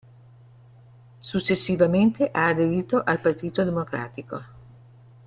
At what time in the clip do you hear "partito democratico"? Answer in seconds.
3.21-4.43